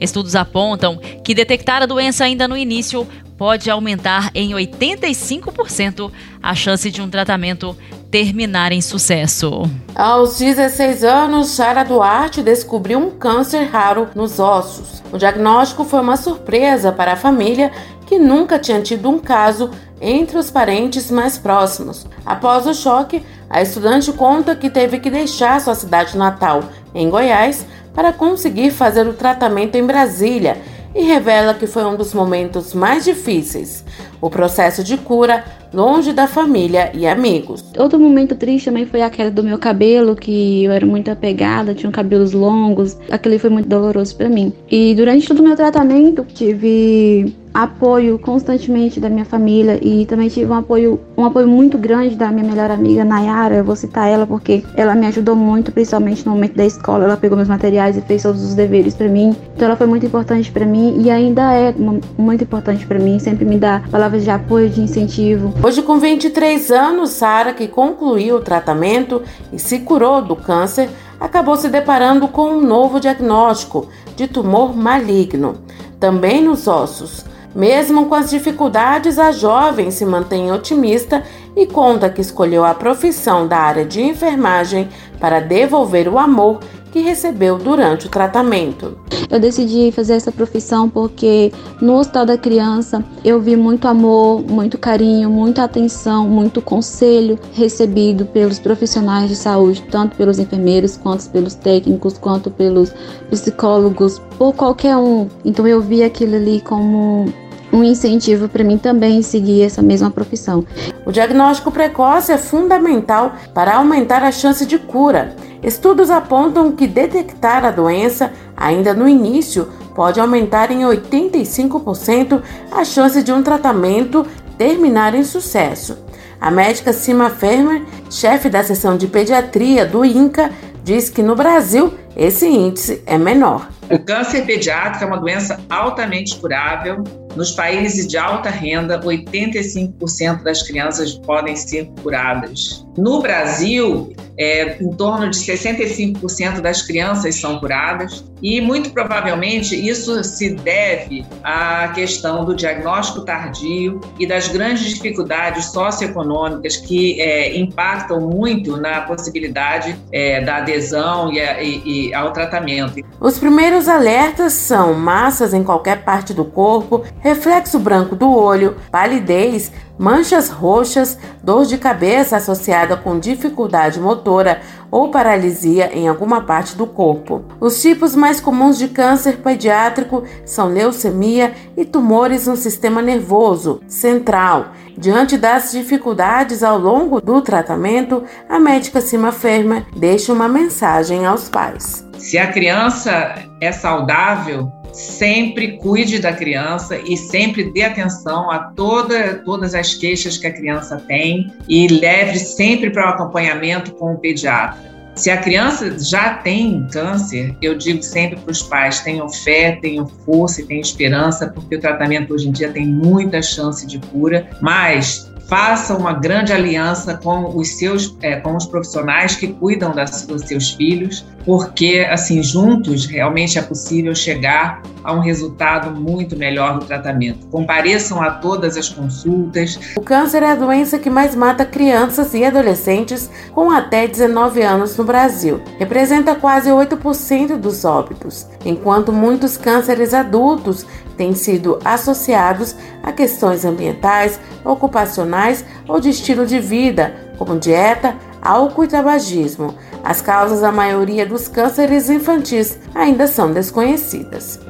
Estudos 0.00 0.36
apontam 0.36 0.96
que 1.24 1.34
detectar 1.34 1.82
a 1.82 1.86
doença 1.86 2.22
ainda 2.22 2.46
no 2.46 2.56
início 2.56 3.04
pode 3.36 3.68
aumentar 3.68 4.30
em 4.32 4.50
85% 4.50 6.12
a 6.40 6.54
chance 6.54 6.88
de 6.88 7.02
um 7.02 7.10
tratamento 7.10 7.76
terminar 8.14 8.70
em 8.70 8.80
sucesso. 8.80 9.68
Aos 9.92 10.38
16 10.38 11.02
anos, 11.02 11.48
Sara 11.48 11.82
Duarte 11.82 12.44
descobriu 12.44 12.96
um 13.00 13.10
câncer 13.10 13.64
raro 13.64 14.06
nos 14.14 14.38
ossos. 14.38 15.02
O 15.12 15.18
diagnóstico 15.18 15.82
foi 15.82 15.98
uma 16.00 16.16
surpresa 16.16 16.92
para 16.92 17.14
a 17.14 17.16
família 17.16 17.72
que 18.06 18.16
nunca 18.16 18.56
tinha 18.56 18.80
tido 18.80 19.10
um 19.10 19.18
caso 19.18 19.68
entre 20.00 20.38
os 20.38 20.48
parentes 20.48 21.10
mais 21.10 21.36
próximos. 21.36 22.06
Após 22.24 22.68
o 22.68 22.72
choque, 22.72 23.20
a 23.50 23.60
estudante 23.60 24.12
conta 24.12 24.54
que 24.54 24.70
teve 24.70 25.00
que 25.00 25.10
deixar 25.10 25.60
sua 25.60 25.74
cidade 25.74 26.16
natal, 26.16 26.62
em 26.94 27.10
Goiás, 27.10 27.66
para 27.92 28.12
conseguir 28.12 28.70
fazer 28.70 29.08
o 29.08 29.14
tratamento 29.14 29.74
em 29.74 29.84
Brasília 29.84 30.62
e 30.94 31.02
revela 31.02 31.54
que 31.54 31.66
foi 31.66 31.84
um 31.84 31.96
dos 31.96 32.14
momentos 32.14 32.72
mais 32.72 33.04
difíceis. 33.04 33.84
O 34.20 34.30
processo 34.30 34.84
de 34.84 34.96
cura 34.96 35.44
longe 35.72 36.12
da 36.12 36.26
família 36.26 36.92
e 36.94 37.06
amigos. 37.06 37.64
Outro 37.76 37.98
momento 37.98 38.36
triste 38.36 38.66
também 38.66 38.86
foi 38.86 39.02
a 39.02 39.10
queda 39.10 39.30
do 39.30 39.42
meu 39.42 39.58
cabelo, 39.58 40.14
que 40.14 40.64
eu 40.64 40.72
era 40.72 40.86
muito 40.86 41.10
apegada, 41.10 41.74
tinha 41.74 41.90
cabelos 41.90 42.32
longos. 42.32 42.96
Aquele 43.10 43.38
foi 43.38 43.50
muito 43.50 43.68
doloroso 43.68 44.16
para 44.16 44.28
mim. 44.28 44.52
E 44.70 44.94
durante 44.94 45.26
todo 45.26 45.40
o 45.40 45.42
meu 45.42 45.56
tratamento, 45.56 46.24
tive 46.32 47.34
apoio 47.54 48.18
constantemente 48.18 48.98
da 48.98 49.08
minha 49.08 49.24
família 49.24 49.78
e 49.80 50.04
também 50.06 50.28
tive 50.28 50.50
um 50.50 50.56
apoio, 50.56 51.00
um 51.16 51.24
apoio 51.24 51.46
muito 51.46 51.78
grande 51.78 52.16
da 52.16 52.28
minha 52.32 52.44
melhor 52.44 52.68
amiga 52.68 53.04
Nayara. 53.04 53.54
Eu 53.54 53.64
vou 53.64 53.76
citar 53.76 54.08
ela 54.08 54.26
porque 54.26 54.64
ela 54.74 54.92
me 54.96 55.06
ajudou 55.06 55.36
muito, 55.36 55.70
principalmente 55.70 56.26
no 56.26 56.32
momento 56.32 56.56
da 56.56 56.66
escola. 56.66 57.04
Ela 57.04 57.16
pegou 57.16 57.36
meus 57.36 57.48
materiais 57.48 57.96
e 57.96 58.00
fez 58.00 58.24
todos 58.24 58.42
os 58.42 58.54
deveres 58.56 58.94
para 58.94 59.08
mim. 59.08 59.36
Então 59.54 59.68
ela 59.68 59.76
foi 59.76 59.86
muito 59.86 60.04
importante 60.04 60.50
para 60.50 60.66
mim 60.66 61.00
e 61.00 61.10
ainda 61.12 61.54
é 61.54 61.72
muito 62.18 62.42
importante 62.42 62.84
para 62.84 62.98
mim. 62.98 63.20
Sempre 63.20 63.44
me 63.44 63.56
dá 63.56 63.82
palavras 63.88 64.24
de 64.24 64.30
apoio, 64.30 64.68
de 64.68 64.80
incentivo. 64.80 65.54
Hoje, 65.62 65.80
com 65.80 65.98
23 65.98 66.72
anos, 66.72 67.10
Sara, 67.10 67.52
que 67.52 67.68
concluiu 67.68 68.36
o 68.36 68.40
tratamento 68.40 69.22
e 69.52 69.60
se 69.60 69.78
curou 69.78 70.20
do 70.20 70.34
câncer, 70.34 70.90
acabou 71.20 71.56
se 71.56 71.68
deparando 71.68 72.26
com 72.26 72.54
um 72.54 72.60
novo 72.60 72.98
diagnóstico 72.98 73.88
de 74.16 74.26
tumor 74.26 74.76
maligno, 74.76 75.58
também 76.00 76.42
nos 76.42 76.66
ossos. 76.66 77.24
Mesmo 77.54 78.06
com 78.06 78.14
as 78.14 78.30
dificuldades, 78.30 79.18
a 79.18 79.30
jovem 79.30 79.90
se 79.90 80.04
mantém 80.04 80.50
otimista 80.50 81.22
e 81.56 81.66
conta 81.66 82.10
que 82.10 82.20
escolheu 82.20 82.64
a 82.64 82.74
profissão 82.74 83.46
da 83.46 83.58
área 83.58 83.84
de 83.84 84.02
enfermagem 84.02 84.88
para 85.20 85.40
devolver 85.40 86.08
o 86.08 86.18
amor 86.18 86.58
que 86.94 87.00
recebeu 87.00 87.58
durante 87.58 88.06
o 88.06 88.08
tratamento. 88.08 88.96
Eu 89.28 89.40
decidi 89.40 89.90
fazer 89.90 90.14
essa 90.14 90.30
profissão 90.30 90.88
porque 90.88 91.52
no 91.80 91.94
Hospital 91.94 92.24
da 92.24 92.38
Criança 92.38 93.04
eu 93.24 93.40
vi 93.40 93.56
muito 93.56 93.88
amor, 93.88 94.42
muito 94.42 94.78
carinho, 94.78 95.28
muita 95.28 95.64
atenção, 95.64 96.28
muito 96.28 96.62
conselho 96.62 97.36
recebido 97.52 98.24
pelos 98.26 98.60
profissionais 98.60 99.28
de 99.28 99.34
saúde, 99.34 99.82
tanto 99.90 100.16
pelos 100.16 100.38
enfermeiros, 100.38 100.96
quanto 100.96 101.28
pelos 101.30 101.56
técnicos, 101.56 102.16
quanto 102.16 102.48
pelos 102.48 102.92
psicólogos, 103.28 104.20
por 104.38 104.54
qualquer 104.54 104.96
um. 104.96 105.26
Então 105.44 105.66
eu 105.66 105.80
vi 105.80 106.04
aquilo 106.04 106.36
ali 106.36 106.60
como 106.60 107.26
um 107.74 107.82
incentivo 107.82 108.48
para 108.48 108.62
mim 108.62 108.78
também 108.78 109.20
seguir 109.20 109.62
essa 109.62 109.82
mesma 109.82 110.08
profissão. 110.08 110.64
O 111.04 111.10
diagnóstico 111.10 111.72
precoce 111.72 112.30
é 112.30 112.38
fundamental 112.38 113.34
para 113.52 113.74
aumentar 113.74 114.22
a 114.22 114.30
chance 114.30 114.64
de 114.64 114.78
cura. 114.78 115.34
Estudos 115.60 116.08
apontam 116.08 116.70
que 116.70 116.86
detectar 116.86 117.64
a 117.64 117.72
doença 117.72 118.32
ainda 118.56 118.94
no 118.94 119.08
início 119.08 119.68
pode 119.92 120.20
aumentar 120.20 120.70
em 120.70 120.82
85% 120.82 122.40
a 122.70 122.84
chance 122.84 123.20
de 123.24 123.32
um 123.32 123.42
tratamento 123.42 124.24
terminar 124.56 125.14
em 125.14 125.24
sucesso. 125.24 125.98
A 126.40 126.52
médica 126.52 126.92
Cima 126.92 127.28
Fermer, 127.28 127.82
chefe 128.08 128.48
da 128.48 128.62
seção 128.62 128.96
de 128.96 129.08
pediatria 129.08 129.84
do 129.84 130.04
INCA, 130.04 130.50
diz 130.84 131.08
que 131.08 131.22
no 131.22 131.34
Brasil 131.34 131.92
esse 132.16 132.46
índice 132.46 133.02
é 133.06 133.18
menor. 133.18 133.68
O 133.90 133.98
câncer 133.98 134.46
pediátrico 134.46 135.04
é 135.04 135.06
uma 135.06 135.18
doença 135.18 135.60
altamente 135.68 136.38
curável. 136.38 137.04
Nos 137.36 137.50
países 137.50 138.06
de 138.06 138.16
alta 138.16 138.48
renda, 138.48 139.00
85% 139.00 140.42
das 140.42 140.62
crianças 140.62 141.14
podem 141.14 141.56
ser 141.56 141.90
curadas. 142.02 142.86
No 142.96 143.20
Brasil, 143.20 144.14
é, 144.38 144.76
em 144.80 144.90
torno 144.92 145.30
de 145.30 145.36
65% 145.36 146.60
das 146.60 146.82
crianças 146.82 147.36
são 147.36 147.58
curadas, 147.58 148.24
e 148.42 148.60
muito 148.60 148.90
provavelmente 148.90 149.74
isso 149.74 150.22
se 150.22 150.54
deve 150.54 151.24
à 151.42 151.88
questão 151.88 152.44
do 152.44 152.54
diagnóstico 152.54 153.24
tardio 153.24 154.00
e 154.18 154.26
das 154.26 154.48
grandes 154.48 154.94
dificuldades 154.94 155.66
socioeconômicas 155.66 156.76
que 156.76 157.20
é, 157.20 157.56
impactam 157.56 158.20
muito 158.20 158.76
na 158.76 159.02
possibilidade 159.02 159.96
é, 160.12 160.40
da 160.40 160.56
adesão 160.56 161.32
e, 161.32 161.38
e, 161.38 162.03
ao 162.12 162.32
tratamento. 162.32 163.00
Os 163.20 163.38
primeiros 163.38 163.88
alertas 163.88 164.52
são 164.52 164.94
massas 164.94 165.54
em 165.54 165.62
qualquer 165.62 166.04
parte 166.04 166.34
do 166.34 166.44
corpo, 166.44 167.04
reflexo 167.20 167.78
branco 167.78 168.16
do 168.16 168.30
olho, 168.30 168.76
palidez, 168.90 169.72
manchas 169.98 170.48
roxas, 170.48 171.16
dor 171.42 171.64
de 171.64 171.78
cabeça 171.78 172.36
associada 172.36 172.96
com 172.96 173.18
dificuldade 173.18 174.00
motora 174.00 174.60
ou 174.90 175.10
paralisia 175.10 175.90
em 175.92 176.08
alguma 176.08 176.42
parte 176.42 176.76
do 176.76 176.86
corpo. 176.86 177.44
Os 177.60 177.80
tipos 177.80 178.14
mais 178.14 178.40
comuns 178.40 178.78
de 178.78 178.88
câncer 178.88 179.38
pediátrico 179.38 180.24
são 180.44 180.68
leucemia 180.68 181.52
e 181.76 181.84
tumores 181.84 182.46
no 182.46 182.56
sistema 182.56 183.00
nervoso 183.00 183.80
central. 183.86 184.72
Diante 184.96 185.36
das 185.36 185.72
dificuldades 185.72 186.62
ao 186.62 186.78
longo 186.78 187.20
do 187.20 187.42
tratamento, 187.42 188.22
a 188.48 188.58
médica 188.60 189.00
Cima 189.00 189.32
Ferma 189.32 189.84
deixa 189.96 190.32
uma 190.32 190.48
mensagem 190.48 191.26
aos 191.26 191.48
pais. 191.48 192.06
Se 192.18 192.38
a 192.38 192.50
criança 192.52 193.34
é 193.60 193.72
saudável, 193.72 194.70
sempre 194.92 195.76
cuide 195.78 196.20
da 196.20 196.32
criança 196.32 196.96
e 196.96 197.16
sempre 197.16 197.72
dê 197.72 197.82
atenção 197.82 198.50
a 198.50 198.58
toda, 198.58 199.42
todas 199.44 199.74
as 199.74 199.94
queixas 199.94 200.38
que 200.38 200.46
a 200.46 200.52
criança 200.52 200.96
tem 201.08 201.52
e 201.68 201.88
leve 201.88 202.38
sempre 202.38 202.90
para 202.90 203.06
o 203.06 203.08
acompanhamento 203.10 203.92
com 203.94 204.14
o 204.14 204.18
pediatra. 204.18 204.93
Se 205.14 205.30
a 205.30 205.36
criança 205.36 205.96
já 205.98 206.34
tem 206.34 206.86
câncer, 206.92 207.56
eu 207.62 207.78
digo 207.78 208.02
sempre 208.02 208.36
para 208.36 208.50
os 208.50 208.62
pais: 208.62 209.00
tenham 209.00 209.28
fé, 209.28 209.78
tenham 209.80 210.06
força 210.06 210.60
e 210.60 210.66
tenham 210.66 210.82
esperança, 210.82 211.48
porque 211.48 211.76
o 211.76 211.80
tratamento 211.80 212.34
hoje 212.34 212.48
em 212.48 212.52
dia 212.52 212.72
tem 212.72 212.86
muita 212.86 213.40
chance 213.40 213.86
de 213.86 213.98
cura, 213.98 214.48
mas 214.60 215.32
faça 215.48 215.96
uma 215.96 216.12
grande 216.12 216.52
aliança 216.52 217.16
com 217.16 217.56
os 217.56 217.76
seus, 217.76 218.16
é, 218.22 218.36
com 218.36 218.56
os 218.56 218.66
profissionais 218.66 219.36
que 219.36 219.48
cuidam 219.48 219.92
das, 219.92 220.26
dos 220.26 220.42
seus 220.42 220.70
filhos, 220.70 221.24
porque 221.44 222.06
assim 222.10 222.42
juntos 222.42 223.06
realmente 223.06 223.58
é 223.58 223.62
possível 223.62 224.14
chegar 224.14 224.82
a 225.02 225.12
um 225.12 225.20
resultado 225.20 225.90
muito 225.90 226.34
melhor 226.36 226.78
do 226.78 226.86
tratamento. 226.86 227.46
Compareçam 227.48 228.22
a 228.22 228.30
todas 228.30 228.76
as 228.76 228.88
consultas. 228.88 229.78
O 229.96 230.00
câncer 230.00 230.42
é 230.42 230.50
a 230.50 230.54
doença 230.54 230.98
que 230.98 231.10
mais 231.10 231.34
mata 231.34 231.66
crianças 231.66 232.32
e 232.32 232.42
adolescentes 232.42 233.30
com 233.52 233.70
até 233.70 234.06
19 234.08 234.62
anos 234.62 234.96
no 234.96 235.04
Brasil. 235.04 235.60
Representa 235.78 236.34
quase 236.34 236.70
8% 236.70 237.56
dos 237.58 237.84
óbitos, 237.84 238.46
enquanto 238.64 239.12
muitos 239.12 239.58
cânceres 239.58 240.14
adultos 240.14 240.86
têm 241.16 241.34
sido 241.34 241.78
associados 241.84 242.74
a 243.02 243.12
questões 243.12 243.64
ambientais, 243.64 244.38
ocupacionais 244.64 245.64
ou 245.88 246.00
de 246.00 246.10
estilo 246.10 246.46
de 246.46 246.58
vida, 246.58 247.14
como 247.38 247.58
dieta, 247.58 248.14
álcool 248.40 248.84
e 248.84 248.88
tabagismo. 248.88 249.74
As 250.04 250.20
causas 250.20 250.60
da 250.60 250.70
maioria 250.70 251.24
dos 251.24 251.48
cânceres 251.48 252.10
infantis 252.10 252.78
ainda 252.94 253.26
são 253.26 253.52
desconhecidas. 253.52 254.60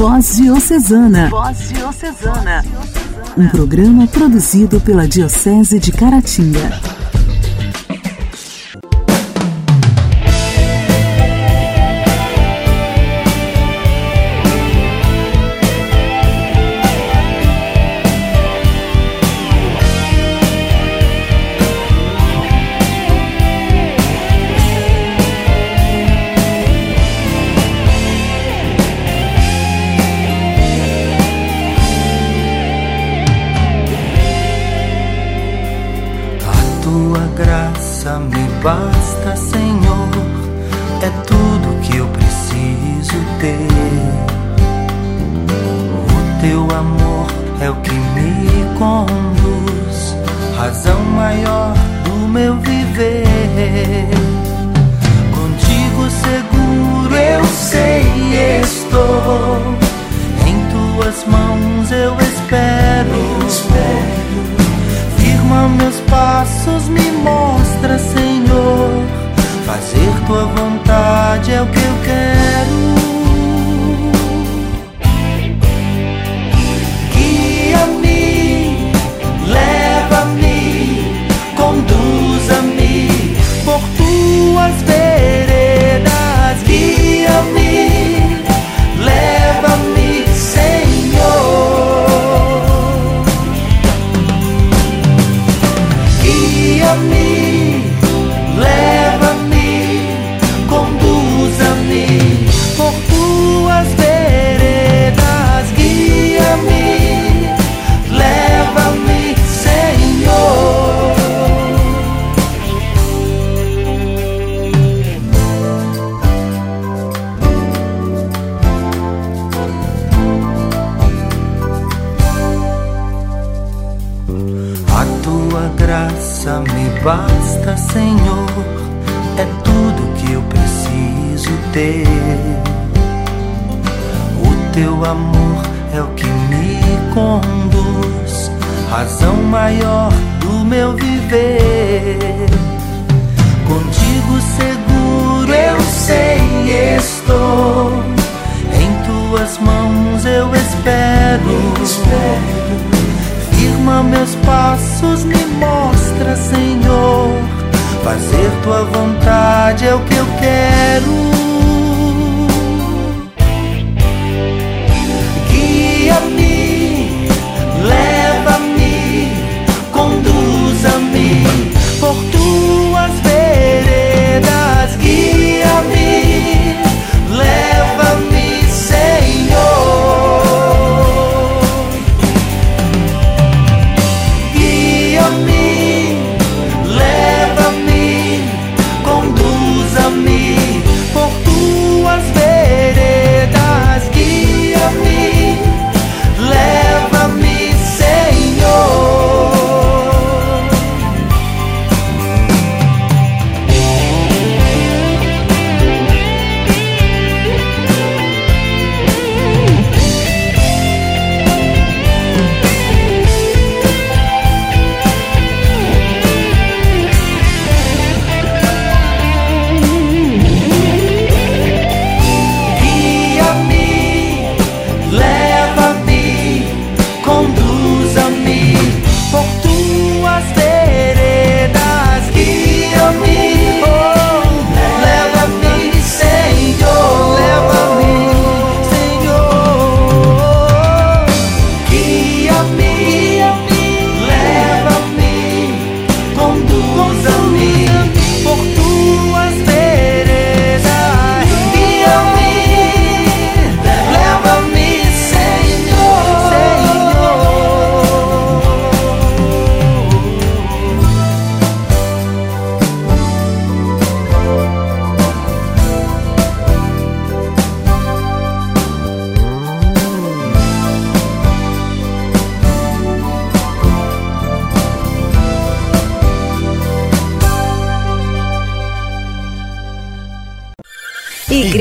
Voz 0.00 0.36
Diocesana. 0.36 1.28
Voz 1.28 1.68
Diocesana. 1.68 2.64
Um 3.36 3.48
programa 3.48 4.06
produzido 4.06 4.80
pela 4.80 5.06
Diocese 5.06 5.78
de 5.78 5.92
Caratinga. 5.92 6.99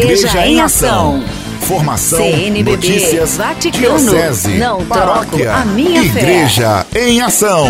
Igreja 0.10 0.48
em 0.48 0.60
Ação. 0.60 1.24
Formação, 1.62 2.18
CNBB, 2.18 2.72
notícias, 2.72 3.38
Vaticano, 3.38 4.00
diocese, 4.00 4.58
não 4.58 4.84
paróquia, 4.84 5.54
a 5.54 5.66
minha 5.66 6.02
Igreja 6.02 6.84
fé. 6.90 7.08
em 7.10 7.22
Ação. 7.22 7.68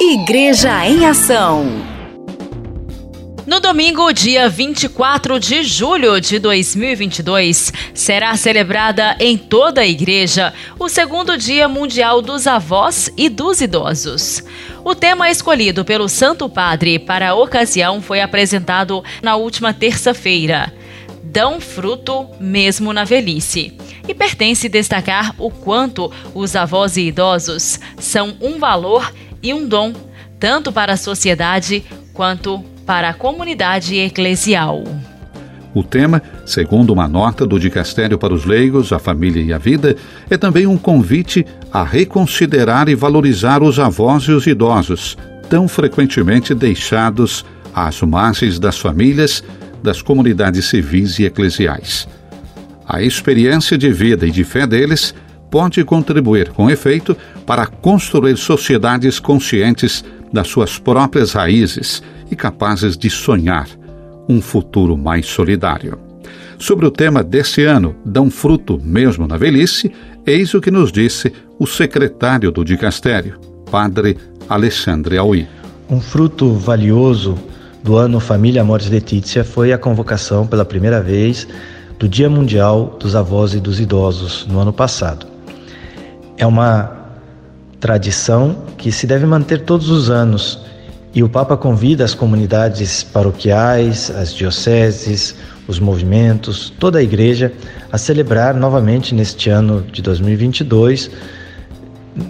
Igreja 0.00 0.86
em 0.86 1.04
Ação. 1.04 1.66
No 3.46 3.60
domingo, 3.60 4.10
dia 4.14 4.48
24 4.48 5.38
de 5.38 5.62
julho 5.62 6.18
de 6.22 6.38
2022, 6.38 7.70
será 7.92 8.34
celebrada 8.34 9.14
em 9.20 9.36
toda 9.36 9.82
a 9.82 9.86
igreja 9.86 10.54
o 10.78 10.88
segundo 10.88 11.36
Dia 11.36 11.68
Mundial 11.68 12.22
dos 12.22 12.46
Avós 12.46 13.10
e 13.14 13.28
dos 13.28 13.60
Idosos. 13.60 14.42
O 14.82 14.94
tema 14.94 15.30
escolhido 15.30 15.84
pelo 15.84 16.08
Santo 16.08 16.48
Padre 16.48 16.98
para 16.98 17.28
a 17.28 17.34
ocasião 17.34 18.00
foi 18.00 18.22
apresentado 18.22 19.04
na 19.22 19.36
última 19.36 19.74
terça-feira 19.74 20.72
dão 21.32 21.60
fruto 21.60 22.26
mesmo 22.40 22.92
na 22.92 23.04
velhice. 23.04 23.76
E 24.06 24.14
pertence 24.14 24.68
destacar 24.68 25.34
o 25.38 25.50
quanto 25.50 26.10
os 26.34 26.56
avós 26.56 26.96
e 26.96 27.02
idosos 27.02 27.78
são 27.98 28.36
um 28.40 28.58
valor 28.58 29.12
e 29.42 29.52
um 29.52 29.68
dom, 29.68 29.92
tanto 30.40 30.72
para 30.72 30.94
a 30.94 30.96
sociedade 30.96 31.84
quanto 32.14 32.64
para 32.86 33.10
a 33.10 33.14
comunidade 33.14 33.96
eclesial. 33.96 34.82
O 35.74 35.82
tema, 35.82 36.22
segundo 36.46 36.92
uma 36.92 37.06
nota 37.06 37.46
do 37.46 37.60
Dicastério 37.60 38.18
para 38.18 38.32
os 38.32 38.46
Leigos, 38.46 38.92
a 38.92 38.98
Família 38.98 39.42
e 39.42 39.52
a 39.52 39.58
Vida, 39.58 39.94
é 40.30 40.38
também 40.38 40.66
um 40.66 40.78
convite 40.78 41.44
a 41.70 41.84
reconsiderar 41.84 42.88
e 42.88 42.94
valorizar 42.94 43.62
os 43.62 43.78
avós 43.78 44.24
e 44.24 44.32
os 44.32 44.46
idosos, 44.46 45.18
tão 45.50 45.68
frequentemente 45.68 46.54
deixados 46.54 47.44
às 47.74 48.00
margens 48.00 48.58
das 48.58 48.78
famílias 48.78 49.44
das 49.82 50.02
comunidades 50.02 50.66
civis 50.66 51.18
e 51.18 51.24
eclesiais. 51.24 52.08
A 52.86 53.02
experiência 53.02 53.76
de 53.76 53.92
vida 53.92 54.26
e 54.26 54.30
de 54.30 54.44
fé 54.44 54.66
deles 54.66 55.14
pode 55.50 55.82
contribuir 55.84 56.50
com 56.50 56.70
efeito 56.70 57.16
para 57.46 57.66
construir 57.66 58.36
sociedades 58.36 59.18
conscientes 59.18 60.04
das 60.32 60.48
suas 60.48 60.78
próprias 60.78 61.32
raízes 61.32 62.02
e 62.30 62.36
capazes 62.36 62.96
de 62.96 63.08
sonhar 63.08 63.68
um 64.28 64.40
futuro 64.40 64.96
mais 64.96 65.26
solidário. 65.26 65.98
Sobre 66.58 66.86
o 66.86 66.90
tema 66.90 67.22
desse 67.22 67.64
ano, 67.64 67.94
Dão 68.04 68.30
Fruto 68.30 68.80
Mesmo 68.82 69.26
na 69.26 69.36
Velhice, 69.36 69.92
eis 70.26 70.52
o 70.54 70.60
que 70.60 70.70
nos 70.70 70.90
disse 70.92 71.32
o 71.58 71.66
secretário 71.66 72.50
do 72.50 72.64
Dicastério, 72.64 73.38
Padre 73.70 74.18
Alexandre 74.48 75.16
Aui. 75.16 75.46
Um 75.88 76.00
fruto 76.00 76.52
valioso 76.54 77.38
do 77.82 77.96
ano 77.96 78.20
Família 78.20 78.62
Amores 78.62 78.88
Letícia 78.88 79.44
foi 79.44 79.72
a 79.72 79.78
convocação 79.78 80.46
pela 80.46 80.64
primeira 80.64 81.00
vez 81.00 81.46
do 81.98 82.08
Dia 82.08 82.28
Mundial 82.28 82.96
dos 83.00 83.16
Avós 83.16 83.54
e 83.54 83.60
dos 83.60 83.80
Idosos 83.80 84.46
no 84.46 84.60
ano 84.60 84.72
passado. 84.72 85.26
É 86.36 86.46
uma 86.46 86.96
tradição 87.80 88.56
que 88.76 88.90
se 88.90 89.06
deve 89.06 89.26
manter 89.26 89.62
todos 89.62 89.90
os 89.90 90.10
anos 90.10 90.60
e 91.14 91.22
o 91.22 91.28
Papa 91.28 91.56
convida 91.56 92.04
as 92.04 92.14
comunidades 92.14 93.02
paroquiais, 93.02 94.10
as 94.10 94.32
dioceses, 94.34 95.34
os 95.66 95.78
movimentos, 95.78 96.72
toda 96.78 96.98
a 96.98 97.02
igreja 97.02 97.52
a 97.90 97.98
celebrar 97.98 98.54
novamente 98.54 99.14
neste 99.14 99.50
ano 99.50 99.82
de 99.92 100.02
2022, 100.02 101.10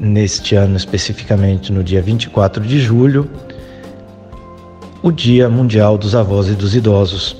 neste 0.00 0.54
ano 0.54 0.76
especificamente 0.76 1.72
no 1.72 1.82
dia 1.82 2.00
24 2.00 2.64
de 2.64 2.80
julho, 2.80 3.28
o 5.02 5.10
Dia 5.10 5.48
Mundial 5.48 5.96
dos 5.96 6.14
Avós 6.14 6.48
e 6.48 6.54
dos 6.54 6.74
Idosos. 6.74 7.36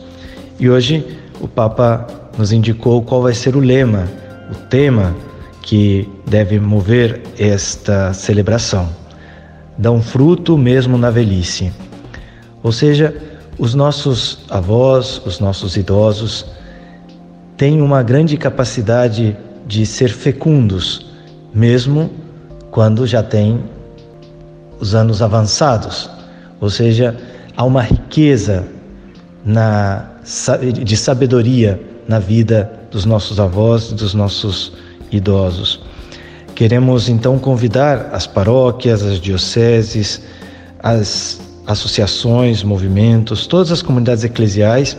E 0.59 0.69
hoje 0.69 1.05
o 1.41 1.49
Papa 1.49 2.07
nos 2.37 2.53
indicou 2.53 3.03
qual 3.03 3.23
vai 3.23 3.35
ser 3.35 3.57
o 3.57 3.61
lema, 3.61 4.09
o 4.51 4.55
tema 4.67 5.15
que 5.63 6.09
deve 6.27 6.59
mover 6.61 7.21
esta 7.39 8.13
celebração 8.13 8.89
dão 9.79 10.03
fruto 10.03 10.59
mesmo 10.59 10.99
na 10.99 11.11
velhice. 11.11 11.73
Ou 12.63 12.73
seja, 12.73 13.15
os 13.59 13.75
nossos 13.75 14.41
avós, 14.51 15.23
os 15.25 15.39
nossos 15.39 15.77
idosos, 15.77 16.47
têm 17.57 17.81
uma 17.81 18.03
grande 18.03 18.37
capacidade 18.37 19.37
de 19.67 19.87
ser 19.87 20.09
fecundos, 20.09 21.07
mesmo 21.55 22.11
quando 22.71 23.07
já 23.07 23.23
têm 23.23 23.63
os 24.81 24.95
anos 24.95 25.23
avançados. 25.23 26.11
Ou 26.61 26.71
seja, 26.71 27.17
há 27.59 27.65
uma 27.65 27.83
riqueza 27.83 28.65
na, 29.45 30.09
de 30.85 30.97
sabedoria 30.97 31.81
na 32.07 32.21
vida 32.21 32.71
dos 32.89 33.05
nossos 33.05 33.41
avós, 33.41 33.91
dos 33.91 34.15
nossos 34.15 34.73
idosos. 35.11 35.83
Queremos 36.55 37.09
então 37.09 37.37
convidar 37.37 38.11
as 38.13 38.29
paróquias, 38.29 39.03
as 39.03 39.21
dioceses, 39.21 40.23
as 40.79 41.41
associações, 41.67 42.63
movimentos, 42.63 43.45
todas 43.49 43.73
as 43.73 43.83
comunidades 43.83 44.23
eclesiais 44.23 44.97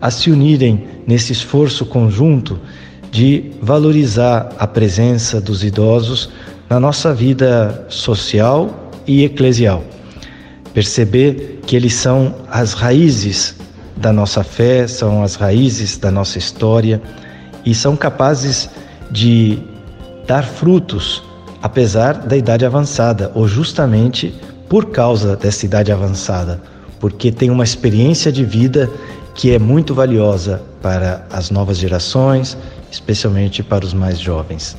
a 0.00 0.10
se 0.10 0.30
unirem 0.30 0.88
nesse 1.06 1.32
esforço 1.32 1.84
conjunto 1.84 2.58
de 3.10 3.52
valorizar 3.60 4.48
a 4.58 4.66
presença 4.66 5.42
dos 5.42 5.62
idosos 5.62 6.30
na 6.70 6.80
nossa 6.80 7.12
vida 7.12 7.84
social 7.90 8.90
e 9.06 9.24
eclesial. 9.24 9.84
Perceber 10.78 11.58
que 11.66 11.74
eles 11.74 11.92
são 11.92 12.36
as 12.48 12.72
raízes 12.72 13.56
da 13.96 14.12
nossa 14.12 14.44
fé, 14.44 14.86
são 14.86 15.24
as 15.24 15.34
raízes 15.34 15.98
da 15.98 16.08
nossa 16.08 16.38
história 16.38 17.02
e 17.66 17.74
são 17.74 17.96
capazes 17.96 18.70
de 19.10 19.58
dar 20.24 20.44
frutos 20.44 21.20
apesar 21.60 22.12
da 22.12 22.36
idade 22.36 22.64
avançada, 22.64 23.32
ou 23.34 23.48
justamente 23.48 24.32
por 24.68 24.90
causa 24.92 25.34
dessa 25.34 25.66
idade 25.66 25.90
avançada, 25.90 26.62
porque 27.00 27.32
tem 27.32 27.50
uma 27.50 27.64
experiência 27.64 28.30
de 28.30 28.44
vida 28.44 28.88
que 29.34 29.50
é 29.50 29.58
muito 29.58 29.92
valiosa 29.92 30.62
para 30.80 31.26
as 31.32 31.50
novas 31.50 31.76
gerações, 31.76 32.56
especialmente 32.88 33.64
para 33.64 33.84
os 33.84 33.92
mais 33.92 34.20
jovens. 34.20 34.76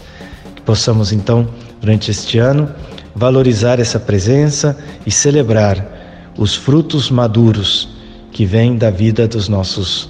Que 0.55 0.61
possamos 0.61 1.11
então, 1.11 1.49
durante 1.79 2.11
este 2.11 2.37
ano, 2.37 2.73
valorizar 3.15 3.79
essa 3.79 3.99
presença 3.99 4.77
e 5.05 5.11
celebrar 5.11 6.31
os 6.37 6.55
frutos 6.55 7.09
maduros 7.09 7.89
que 8.31 8.45
vêm 8.45 8.77
da 8.77 8.89
vida 8.89 9.27
dos 9.27 9.47
nossos 9.47 10.09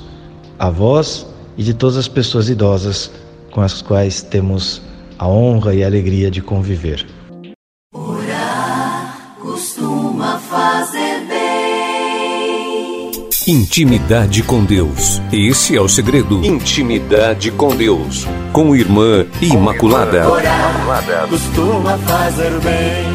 avós 0.58 1.26
e 1.58 1.64
de 1.64 1.74
todas 1.74 1.98
as 1.98 2.08
pessoas 2.08 2.50
idosas 2.50 3.12
com 3.52 3.62
as 3.62 3.82
quais 3.82 4.22
temos 4.22 4.82
a 5.18 5.28
honra 5.28 5.74
e 5.74 5.84
a 5.84 5.88
alegria 5.88 6.30
de 6.30 6.42
conviver. 6.42 7.06
Orar 7.94 9.36
costuma 9.42 10.38
fazer. 10.38 11.09
Intimidade 13.52 14.44
com 14.44 14.64
Deus. 14.64 15.20
Esse 15.34 15.76
é 15.76 15.82
o 15.82 15.90
segredo. 15.90 16.46
Intimidade 16.46 17.50
com 17.50 17.76
Deus. 17.76 18.28
Com 18.54 18.76
Irmã 18.76 19.26
Imaculada. 19.42 20.30
Orar 20.30 21.28
costuma 21.28 21.98
fazer 21.98 22.52
bem. 22.60 23.08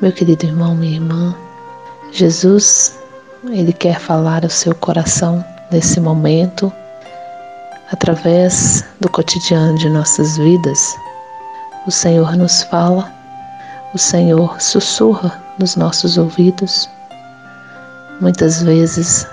Meu 0.00 0.10
querido 0.10 0.46
irmão, 0.46 0.74
minha 0.74 0.94
irmã, 0.94 1.36
Jesus, 2.12 2.98
Ele 3.44 3.74
quer 3.74 4.00
falar 4.00 4.42
ao 4.42 4.48
seu 4.48 4.74
coração 4.74 5.44
nesse 5.70 6.00
momento 6.00 6.72
através 7.92 8.82
do 8.98 9.10
cotidiano 9.10 9.76
de 9.76 9.90
nossas 9.90 10.38
vidas, 10.38 10.96
o 11.86 11.90
Senhor 11.90 12.34
nos 12.38 12.62
fala, 12.62 13.12
o 13.92 13.98
Senhor 13.98 14.58
sussurra 14.62 15.46
nos 15.58 15.76
nossos 15.76 16.18
ouvidos. 16.18 16.88
Muitas 18.20 18.62
vezes 18.62 19.26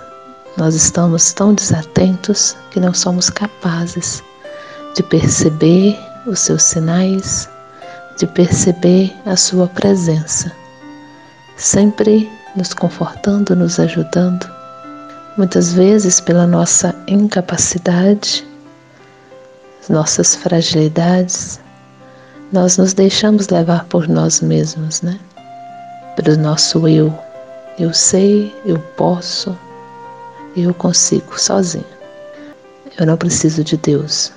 nós 0.57 0.75
estamos 0.75 1.33
tão 1.33 1.53
desatentos 1.53 2.55
que 2.71 2.79
não 2.79 2.93
somos 2.93 3.29
capazes 3.29 4.23
de 4.95 5.03
perceber 5.03 5.97
os 6.25 6.39
seus 6.39 6.63
sinais, 6.63 7.49
de 8.17 8.25
perceber 8.27 9.13
a 9.25 9.35
sua 9.35 9.67
presença, 9.67 10.51
sempre 11.57 12.29
nos 12.55 12.73
confortando, 12.73 13.55
nos 13.55 13.79
ajudando 13.79 14.55
Muitas 15.37 15.73
vezes, 15.73 16.21
pela 16.21 16.47
nossa 16.47 16.95
incapacidade, 17.07 18.47
nossas 19.89 20.33
fragilidades, 20.33 21.59
nós 22.53 22.77
nos 22.77 22.93
deixamos 22.93 23.49
levar 23.49 23.83
por 23.85 24.07
nós 24.07 24.39
mesmos, 24.39 25.01
né? 25.01 25.19
Pelo 26.15 26.37
nosso 26.37 26.87
eu. 26.87 27.13
Eu 27.77 27.93
sei, 27.93 28.55
eu 28.65 28.79
posso, 28.95 29.57
eu 30.55 30.73
consigo 30.73 31.37
sozinho. 31.39 31.85
Eu 32.97 33.05
não 33.05 33.17
preciso 33.17 33.63
de 33.63 33.75
Deus. 33.75 34.31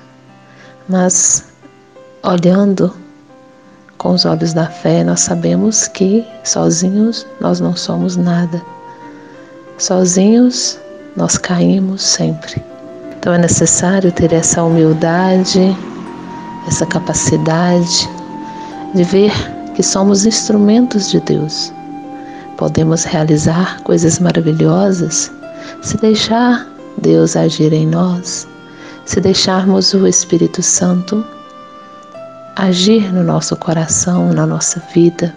Mas, 0.89 1.45
olhando 2.25 2.93
com 3.97 4.11
os 4.11 4.25
olhos 4.25 4.53
da 4.53 4.67
fé, 4.67 5.05
nós 5.05 5.21
sabemos 5.21 5.87
que 5.87 6.27
sozinhos 6.43 7.25
nós 7.41 7.61
não 7.61 7.77
somos 7.77 8.17
nada. 8.17 8.61
Sozinhos 9.77 10.79
nós 11.17 11.39
caímos 11.39 12.03
sempre. 12.03 12.61
Então 13.19 13.33
é 13.33 13.39
necessário 13.39 14.11
ter 14.11 14.33
essa 14.33 14.63
humildade, 14.65 15.77
essa 16.67 16.87
capacidade 16.87 18.09
de 18.95 19.05
ver 19.05 19.33
que 19.79 19.83
somos 19.85 20.27
instrumentos 20.27 21.09
de 21.09 21.21
Deus. 21.21 21.73
Podemos 22.57 23.05
realizar 23.05 23.81
coisas 23.85 24.19
maravilhosas 24.19 25.31
se 25.83 25.97
deixar 25.99 26.67
Deus 27.01 27.37
agir 27.37 27.73
em 27.73 27.87
nós, 27.87 28.49
se 29.07 29.21
deixarmos 29.21 29.95
o 29.95 30.05
Espírito 30.05 30.65
Santo 30.65 31.25
agir 32.57 33.13
no 33.13 33.23
nosso 33.23 33.55
coração, 33.55 34.33
na 34.33 34.45
nossa 34.45 34.83
vida, 34.93 35.33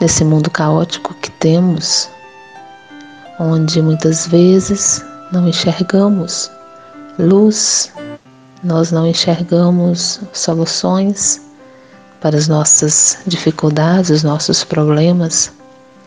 nesse 0.00 0.24
mundo 0.24 0.50
caótico 0.50 1.14
que 1.22 1.30
temos, 1.30 2.10
onde 3.38 3.80
muitas 3.80 4.26
vezes 4.26 5.04
não 5.30 5.46
enxergamos 5.46 6.50
luz, 7.20 7.92
nós 8.64 8.90
não 8.90 9.06
enxergamos 9.06 10.20
soluções 10.32 11.44
para 12.24 12.38
as 12.38 12.48
nossas 12.48 13.18
dificuldades, 13.26 14.08
os 14.08 14.22
nossos 14.22 14.64
problemas, 14.64 15.52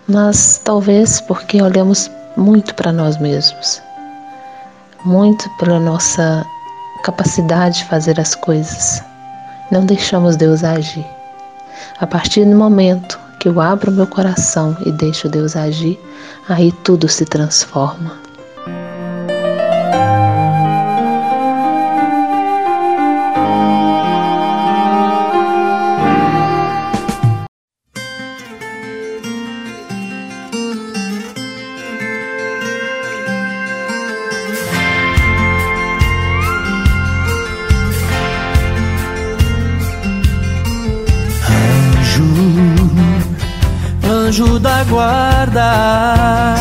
mas 0.08 0.60
talvez 0.64 1.22
porque 1.22 1.62
olhamos 1.62 2.10
muito 2.36 2.74
para 2.74 2.92
nós 2.92 3.20
mesmos, 3.20 3.80
muito 5.06 5.48
pela 5.60 5.80
nossa 5.80 6.44
capacidade 7.04 7.78
de 7.78 7.86
fazer 7.86 8.20
as 8.20 8.34
coisas. 8.34 9.00
Não 9.70 9.86
deixamos 9.86 10.36
Deus 10.36 10.64
agir. 10.64 11.06
A 12.00 12.08
partir 12.08 12.46
do 12.46 12.56
momento 12.56 13.20
que 13.40 13.48
eu 13.48 13.62
abro 13.62 13.92
meu 13.92 14.08
coração 14.08 14.76
e 14.88 14.92
deixo 14.92 15.30
Deus 15.30 15.56
agir, 15.56 16.00
aí 16.50 16.72
tudo 16.84 17.08
se 17.08 17.26
transforma. 17.26 18.27
Anjo 44.38 44.60
da 44.60 44.84
guarda, 44.84 46.56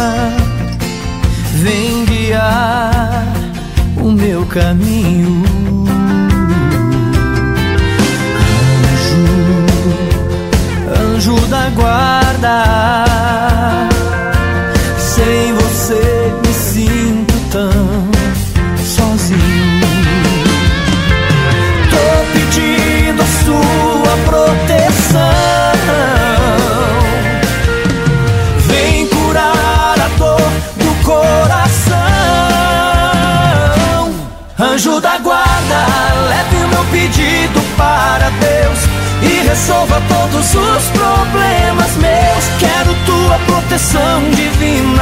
vem 1.56 2.06
guiar 2.06 3.22
o 4.00 4.10
meu 4.10 4.46
caminho. 4.46 5.45
Resolva 39.46 40.02
todos 40.09 40.54
os 40.54 40.85
problemas 40.90 41.96
meus. 41.96 42.44
Quero 42.59 42.94
tua 43.06 43.38
proteção 43.46 44.30
divina 44.30 44.95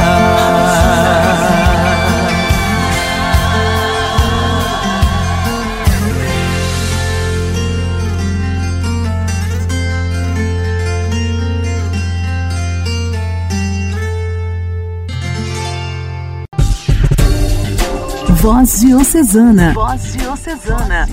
Voz 18.44 18.80
Diocesana. 18.80 19.72
Voz 19.72 20.12
Diocesana. 20.12 21.08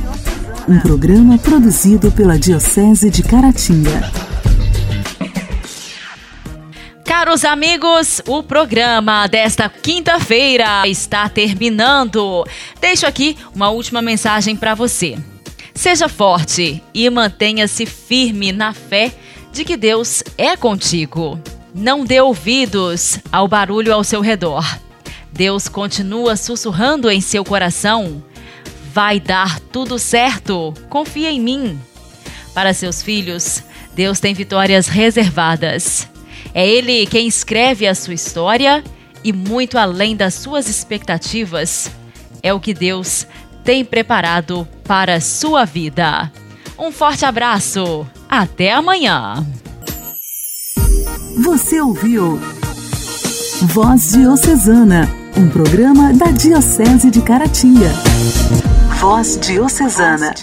Um 0.68 0.78
programa 0.80 1.38
produzido 1.38 2.12
pela 2.12 2.38
Diocese 2.38 3.10
de 3.10 3.24
Caratinga. 3.24 4.21
Caros 7.06 7.44
amigos, 7.44 8.22
o 8.28 8.44
programa 8.44 9.28
desta 9.28 9.68
quinta-feira 9.68 10.88
está 10.88 11.28
terminando. 11.28 12.46
Deixo 12.80 13.06
aqui 13.06 13.38
uma 13.54 13.70
última 13.70 14.02
mensagem 14.02 14.56
para 14.56 14.76
você. 14.76 15.18
Seja 15.74 16.08
forte 16.08 16.82
e 16.94 17.10
mantenha-se 17.10 17.86
firme 17.86 18.52
na 18.52 18.74
fé 18.74 19.14
de 19.52 19.64
que 19.66 19.76
Deus 19.76 20.24
é 20.38 20.56
contigo. 20.56 21.40
Não 21.74 22.06
dê 22.06 22.22
ouvidos 22.22 23.20
ao 23.32 23.48
barulho 23.48 23.94
ao 23.94 24.04
seu 24.04 24.22
redor. 24.22 24.66
Deus 25.32 25.68
continua 25.68 26.36
sussurrando 26.36 27.10
em 27.10 27.22
seu 27.22 27.44
coração: 27.44 28.24
Vai 28.94 29.20
dar 29.20 29.60
tudo 29.60 29.98
certo, 29.98 30.74
confia 30.90 31.32
em 31.32 31.40
mim. 31.40 31.80
Para 32.54 32.74
seus 32.74 33.02
filhos, 33.02 33.64
Deus 33.96 34.20
tem 34.20 34.34
vitórias 34.34 34.88
reservadas. 34.88 36.11
É 36.54 36.68
Ele 36.68 37.06
quem 37.06 37.28
escreve 37.28 37.88
a 37.88 37.96
sua 37.96 38.14
história 38.14 38.84
e, 39.24 39.32
muito 39.32 39.78
além 39.78 40.16
das 40.16 40.34
suas 40.34 40.68
expectativas, 40.68 41.92
é 42.44 42.54
o 42.54 42.60
que 42.60 42.74
Deus 42.74 43.28
tem 43.64 43.86
preparado 43.86 44.68
para 44.84 45.16
a 45.16 45.22
sua 45.22 45.66
vida. 45.66 46.32
Um 46.78 46.92
forte 46.92 47.26
abraço, 47.26 48.08
até 48.28 48.72
amanhã! 48.72 49.46
Você 51.44 51.80
ouviu 51.80 52.40
Voz 53.62 54.12
Diocesana, 54.12 55.08
um 55.38 55.48
programa 55.50 56.12
da 56.14 56.32
Diocese 56.32 57.10
de 57.10 57.22
Caratinga. 57.22 57.90
Voz 59.00 59.40
Diocesana. 59.40 60.34